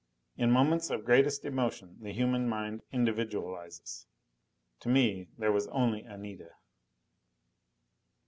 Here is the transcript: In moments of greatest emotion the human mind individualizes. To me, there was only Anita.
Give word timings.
In 0.35 0.49
moments 0.49 0.89
of 0.89 1.05
greatest 1.05 1.45
emotion 1.45 1.97
the 2.01 2.11
human 2.11 2.49
mind 2.49 2.81
individualizes. 2.91 4.07
To 4.79 4.89
me, 4.89 5.27
there 5.37 5.51
was 5.51 5.67
only 5.67 6.01
Anita. 6.01 6.53